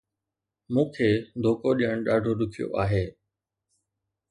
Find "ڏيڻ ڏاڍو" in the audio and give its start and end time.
1.79-2.31